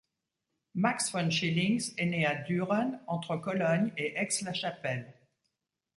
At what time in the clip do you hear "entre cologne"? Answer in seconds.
3.05-3.93